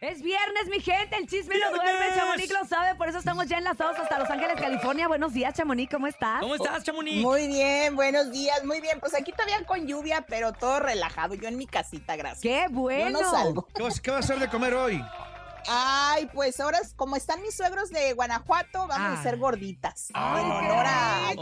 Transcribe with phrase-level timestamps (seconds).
[0.00, 3.58] Es viernes, mi gente, el chisme no duerme, Chamonix lo sabe, por eso estamos ya
[3.58, 5.08] enlazados hasta Los Ángeles, California.
[5.08, 6.40] Buenos días, Chamonix, ¿cómo estás?
[6.40, 7.20] ¿Cómo estás, Chamonix?
[7.20, 9.00] Muy bien, buenos días, muy bien.
[9.00, 11.34] Pues aquí todavía con lluvia, pero todo relajado.
[11.34, 12.42] Yo en mi casita, gracias.
[12.42, 13.18] ¡Qué bueno!
[13.18, 13.66] Yo no salgo.
[13.74, 15.04] ¿Qué vas, qué vas a hacer de comer hoy?
[15.66, 19.10] Ay, pues ahora, como están mis suegros de Guanajuato, vamos Ah.
[19.16, 20.10] a hacer gorditas.
[20.14, 20.82] Ay, en qué rico.
[20.86, 21.34] Ay,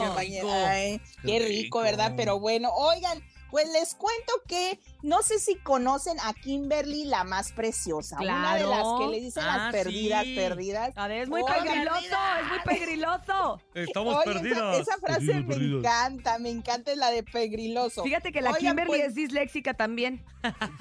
[0.00, 0.42] qué compañera.
[0.44, 0.54] rico.
[0.68, 1.80] Ay, Qué rico.
[1.80, 2.12] ¿verdad?
[2.16, 3.20] Pero bueno, oigan,
[3.50, 8.18] pues les cuento que no sé si conocen a Kimberly la más preciosa.
[8.20, 10.34] Una de las que le dicen Ah, las perdidas, sí.
[10.34, 10.92] perdidas.
[10.96, 13.60] A ver, es muy Oigan, pegriloso, es muy pegriloso.
[13.74, 14.78] Estamos Oye, esa- perdidas.
[14.80, 15.84] Esa, frase Perdidos, me perdidos.
[15.84, 18.02] encanta, me encanta la de pegriloso.
[18.02, 20.24] Fíjate que la Oigan, Kimberly pues, es disléxica también.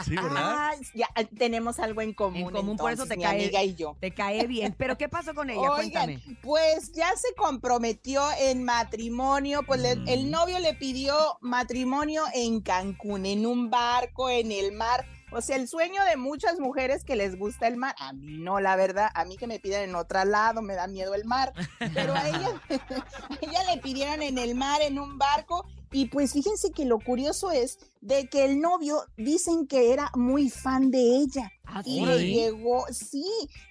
[0.06, 0.32] Sí, ¿verdad?
[0.44, 2.50] Ah, ya eh, tenemos algo en común.
[2.50, 3.96] En común, por eso te mi cae- amiga y yo.
[4.00, 4.76] Te cae bien.
[4.78, 5.60] ¿Pero qué pasó con ella?
[5.60, 6.22] Oigan, Cuéntame.
[6.44, 10.08] pues ya se comprometió en matrimonio, pues le- Mm.
[10.08, 15.06] el novio le pidió matrimonio en Cancún, en un barco, en el mar.
[15.32, 17.96] O sea, el sueño de muchas mujeres que les gusta el mar.
[18.00, 20.88] A mí no, la verdad, a mí que me piden en otro lado, me da
[20.88, 21.54] miedo el mar.
[21.94, 25.66] Pero a ella, a ella le pidieron en el mar, en un barco.
[25.92, 30.50] Y pues fíjense que lo curioso es de que el novio dicen que era muy
[30.50, 31.52] fan de ella.
[31.66, 32.06] Ah, Y sí.
[32.06, 33.26] le llegó, sí,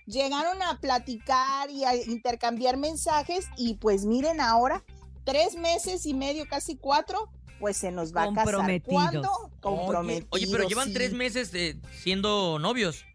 [0.06, 4.82] llegaron a platicar y a intercambiar mensajes y pues miren ahora,
[5.24, 7.28] tres meses y medio, casi cuatro,
[7.64, 8.82] pues se nos va a casar.
[8.82, 9.30] ¿Cuándo?
[9.32, 10.28] Oye, Comprometidos.
[10.32, 10.92] Oye, pero llevan sí.
[10.92, 13.06] tres meses eh, siendo novios.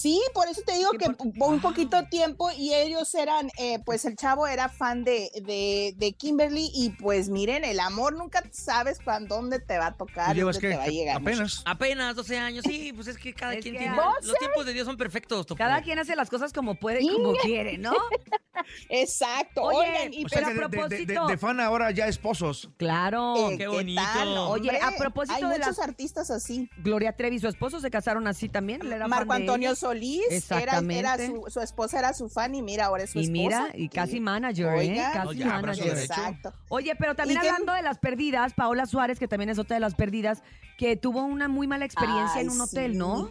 [0.00, 3.50] Sí, por eso te digo Sí, que por- po- un poquito tiempo y ellos eran,
[3.58, 8.14] eh, pues el chavo era fan de, de, de Kimberly y pues miren, el amor
[8.14, 10.74] nunca sabes cuándo, dónde te va a ¿Tú tocar, llevas dónde qué?
[10.74, 11.16] te va a llegar.
[11.16, 11.62] Apenas.
[11.64, 12.64] Apenas 12 años.
[12.64, 13.96] Sí, pues es que cada Es quien que tiene.
[13.96, 15.58] ¿Vos Los tiempos de Dios son perfectos, Topo.
[15.58, 17.92] Cada quien hace las cosas como puede y como quiere, ¿no?
[18.88, 19.62] Exacto.
[19.62, 21.90] Oye, Oigan, y O sea, pero a que de- de, de- propósito- de fan ahora
[21.90, 22.70] ya esposos.
[22.76, 23.34] Claro.
[23.36, 24.02] Eh, qué ¿qué bonito.
[24.02, 24.80] tal, Oye, hombre?
[24.80, 26.68] a propósito Hay de muchos las- artistas así.
[26.78, 28.80] Gloria Trevi y su esposo se casaron así también.
[29.08, 29.76] Marco Antonio ella.
[29.88, 30.98] Solís, era, Exactamente.
[30.98, 33.38] era su, su esposa era su fan y mira, ahora es su Y esposa.
[33.64, 35.02] mira, y casi manager, ¿eh?
[35.12, 35.98] Casi No, ya, brazo manager.
[35.98, 36.52] Exacto.
[36.68, 39.94] Oye, pero también hablando de las perdidas, Paola Suárez, que también es otra de las
[39.94, 40.42] perdidas,
[40.76, 42.98] que tuvo una muy mala experiencia en un hotel, sí.
[42.98, 43.30] ¿no?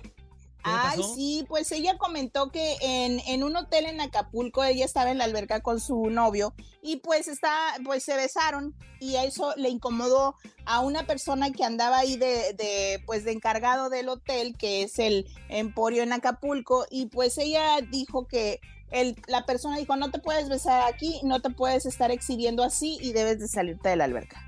[0.67, 1.15] ¿Qué le Ay, pasó?
[1.15, 5.23] sí, pues ella comentó que en, en un hotel en Acapulco ella estaba en la
[5.23, 7.51] alberca con su novio y pues está,
[7.85, 10.35] pues se besaron y eso le incomodó
[10.65, 14.99] a una persona que andaba ahí de, de pues de encargado del hotel, que es
[14.99, 18.59] el Emporio en Acapulco, y pues ella dijo que
[18.91, 22.97] el, la persona dijo, no te puedes besar aquí, no te puedes estar exhibiendo así
[23.01, 24.45] y debes de salirte de la alberca.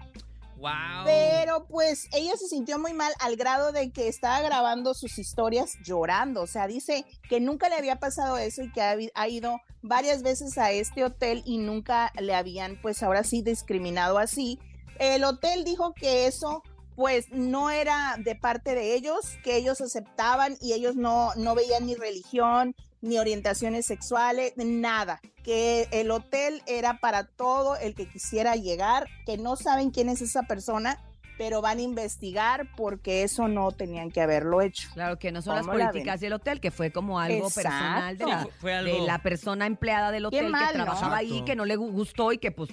[1.05, 5.77] Pero pues ella se sintió muy mal al grado de que estaba grabando sus historias
[5.83, 6.41] llorando.
[6.41, 10.23] O sea, dice que nunca le había pasado eso y que ha, ha ido varias
[10.23, 14.59] veces a este hotel y nunca le habían pues ahora sí discriminado así.
[14.99, 16.63] El hotel dijo que eso
[16.95, 21.85] pues no era de parte de ellos, que ellos aceptaban y ellos no, no veían
[21.85, 25.21] ni religión, ni orientaciones sexuales, nada.
[25.43, 30.21] Que el hotel era para todo el que quisiera llegar, que no saben quién es
[30.21, 30.99] esa persona,
[31.37, 34.89] pero van a investigar porque eso no tenían que haberlo hecho.
[34.93, 37.69] Claro que no son las ¿Cómo la políticas del hotel, que fue como algo Exacto.
[37.69, 40.83] personal de la, fue, fue de la persona empleada del hotel mal, que ¿no?
[40.83, 42.69] trabajaba ahí, que no le gu- gustó y que pues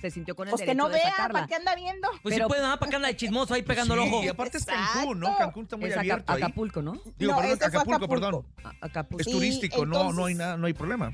[0.00, 1.32] se sintió con el Pues que no de vea, sacarla.
[1.32, 2.08] ¿para qué anda viendo?
[2.22, 2.76] Pues pero- sí puede, ¿ah?
[2.78, 4.24] ¿Para qué anda de chismoso ahí pegando el Sí, ojo?
[4.24, 4.92] Y aparte es Exacto.
[4.98, 5.36] Cancún, ¿no?
[5.38, 6.42] Cancún está muy Es Aca- abierto ahí.
[6.42, 6.92] Acapulco, ¿no?
[7.18, 8.26] Digo, No, perdón, este Acapulco, Acapulco.
[8.60, 8.74] perdón.
[8.80, 9.20] Acapulco.
[9.20, 11.12] Es turístico, no, no hay nada, no hay problema.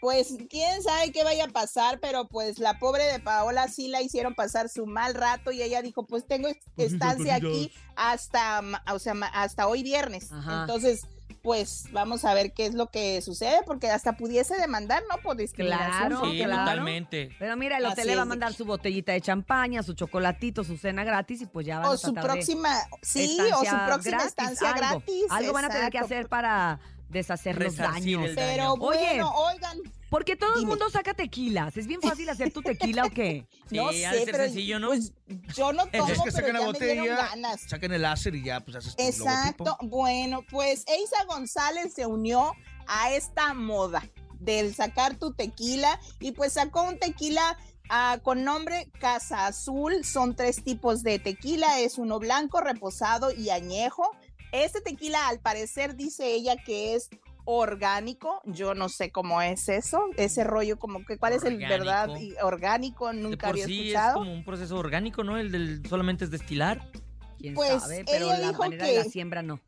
[0.00, 4.00] Pues quién sabe qué vaya a pasar, pero pues la pobre de Paola sí la
[4.00, 8.62] hicieron pasar su mal rato y ella dijo, pues tengo Pues estancia aquí hasta,
[8.94, 10.32] o sea, hasta hoy viernes.
[10.32, 10.62] Ajá.
[10.62, 11.02] Entonces,
[11.42, 15.20] pues vamos a ver qué es lo que sucede, porque hasta pudiese demandar, ¿no?
[15.22, 16.08] Por discriminación.
[16.08, 17.34] Claro, totalmente.
[17.38, 20.64] Pero mira, el Así hotel le va a mandar su botellita de champaña, su chocolatito,
[20.64, 24.16] su cena gratis y pues ya van a O su próxima, sí, o su próxima
[24.18, 24.80] gratis, estancia algo.
[24.80, 25.24] gratis.
[25.30, 28.30] Algo van a tener que hacer para deshacer los daños.
[28.34, 28.74] Pero daño.
[28.74, 28.98] Oye.
[28.98, 29.78] bueno, oigan,
[30.10, 31.76] Porque todo el mundo saca tequilas.
[31.76, 33.46] ¿Es bien fácil hacer tu tequila o qué?
[33.70, 34.88] Sí, no ha de sé, ser pero sencillo, ¿no?
[34.88, 35.12] pues
[35.56, 37.60] yo no tomo, Es que pero la ya me dieron botella, ganas.
[37.62, 39.64] sacan el láser y ya pues haces tu Exacto.
[39.64, 39.96] logotipo.
[39.96, 42.52] Bueno, pues Eisa González se unió
[42.88, 44.02] a esta moda
[44.40, 47.56] del sacar tu tequila y pues sacó un tequila
[47.90, 50.04] ah, con nombre Casa Azul.
[50.04, 54.10] Son tres tipos de tequila, es uno blanco, reposado y añejo.
[54.50, 57.08] Este tequila al parecer dice ella que es
[57.44, 62.08] orgánico, yo no sé cómo es eso, ese rollo como que cuál es el verdad
[62.18, 65.36] y orgánico, De nunca por había sí es como un proceso orgánico, ¿no?
[65.38, 66.90] El del solamente es destilar.
[67.38, 68.04] ¿Quién Pues, sabe?
[68.06, 69.60] Pero ella la dijo manera de la que- siembra no.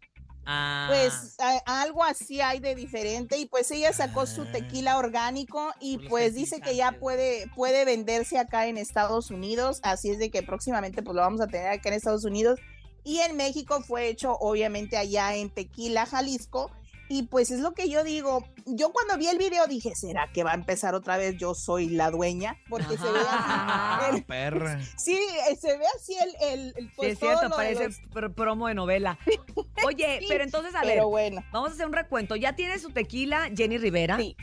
[0.44, 4.48] Ah, Pues a- algo así hay de diferente y pues ella sacó su Ah.
[4.52, 9.78] tequila orgánico y Por pues dice que ya puede puede venderse acá en Estados Unidos,
[9.84, 12.58] así es de que próximamente pues lo vamos a tener acá en Estados Unidos
[13.04, 16.72] y en México fue hecho obviamente allá en Tequila, Jalisco.
[17.08, 20.44] Y pues es lo que yo digo, yo cuando vi el video dije, ¿será que
[20.44, 22.56] va a empezar otra vez yo soy la dueña?
[22.70, 24.80] Porque se ve así, el- Perra.
[24.96, 25.18] sí,
[25.50, 28.32] eh, se ve así el, el, el- Sí, pues, es cierto, de parece los- pr-
[28.34, 29.18] promo de novela.
[29.84, 32.34] Oye, Sí, pero entonces, a ver, pero bueno, vamos a hacer un recuento.
[32.36, 34.16] Ya tiene su tequila Jenny Rivera.
[34.16, 34.34] sí,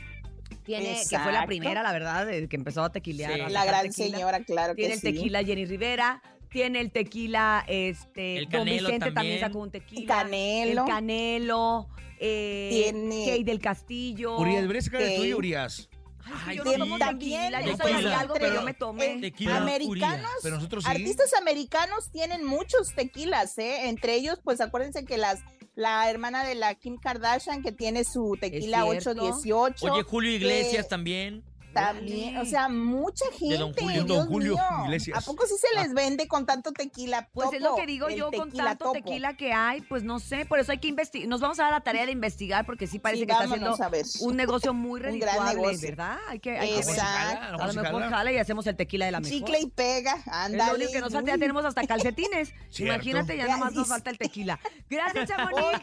[0.64, 3.34] Tiene, que fue la primera, la verdad, de que empezó a tequilear.
[3.34, 3.40] Sí.
[3.40, 4.16] a la gran tequila.
[4.18, 6.22] señora, claro Tiene que el tequila Jenny Rivera.
[6.50, 9.14] Tiene el tequila, este, El Don Canelo Vicente también.
[9.14, 9.40] también.
[9.40, 10.14] sacó un tequila.
[10.16, 10.82] Canelo.
[10.82, 11.88] El Canelo.
[12.18, 14.36] Eh, Tiene- Kay del Castillo.
[14.38, 15.88] Urias, deberías sacar el tuyo, Urias.
[16.46, 19.20] Ay, yo no tomo También tequila, yo soy algo pero- yo me tomé.
[19.20, 20.30] Tequila americanos.
[20.42, 20.90] Pero nosotros sí.
[20.90, 23.88] Artistas americanos tienen muchos tequilas, ¿eh?
[23.88, 25.40] Entre ellos, pues acuérdense que las
[25.76, 29.10] la hermana de la Kim Kardashian que tiene su tequila cierto.
[29.12, 31.42] 818 Oye, Julio Iglesias que- también.
[31.72, 34.04] También, o sea, mucha gente, Don Julio.
[34.04, 34.84] Dios Don Julio mío.
[34.84, 35.18] Iglesias.
[35.18, 37.28] ¿A poco sí se les vende con tanto tequila?
[37.32, 38.92] Pues es lo que digo el yo con tanto topo.
[38.92, 41.28] tequila que hay, pues no sé, por eso hay que investigar.
[41.28, 43.76] Nos vamos a dar la tarea de investigar porque sí parece Sí, que está haciendo
[44.20, 45.76] un negocio muy redituable.
[45.80, 46.18] ¿verdad?
[46.28, 47.40] Hay que, hay que Exacto.
[47.56, 47.60] ver.
[47.60, 48.32] A lo mejor jala.
[48.32, 49.38] y hacemos el tequila de la mejor.
[49.38, 52.52] Chicle y pega, Es lo único que nos falta, ya tenemos hasta calcetines.
[52.78, 54.58] Imagínate, ya Ya nomás nos falta el tequila.
[54.88, 55.80] Gracias, Chamonix.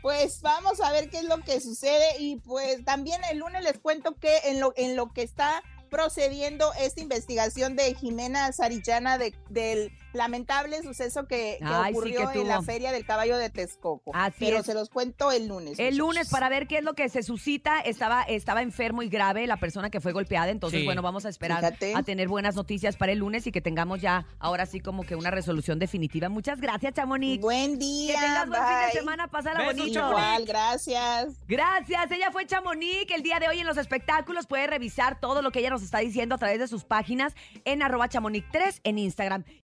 [0.00, 3.78] Pues vamos a ver qué es lo que sucede y pues también el lunes les
[3.78, 9.34] cuento que en lo, en lo que está procediendo esta investigación de Jimena Sarillana de,
[9.50, 13.50] del lamentable suceso que, que Ay, sí, ocurrió que en la feria del caballo de
[13.50, 14.10] Texcoco.
[14.14, 14.66] Así Pero es.
[14.66, 15.78] se los cuento el lunes.
[15.78, 17.80] El lunes para ver qué es lo que se suscita.
[17.80, 20.50] Estaba, estaba enfermo y grave la persona que fue golpeada.
[20.50, 20.84] Entonces, Sí.
[20.86, 21.94] bueno, vamos a esperar Fíjate.
[21.94, 25.16] a tener buenas noticias para el lunes y que tengamos ya ahora sí como que
[25.16, 26.28] una resolución definitiva.
[26.28, 27.40] Muchas gracias, Chamonix.
[27.42, 28.20] Buen Que día.
[28.20, 28.92] tengas buen fin de bye.
[28.92, 30.08] semana, pásala Besos, bonito.
[30.08, 31.28] Igual, gracias.
[31.48, 33.10] Gracias, ella fue Chamonix.
[33.14, 35.98] El día de hoy en los espectáculos puede revisar todo lo que ella nos está
[35.98, 37.34] diciendo a través de sus páginas
[37.64, 39.44] en arroba chamonix3 en Instagram.